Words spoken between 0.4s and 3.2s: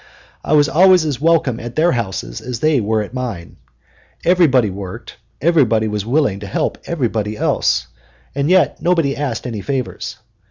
I was always as welcome at their houses as they were at